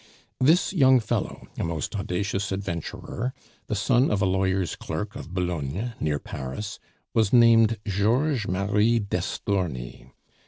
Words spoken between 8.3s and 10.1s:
Marie Destourny.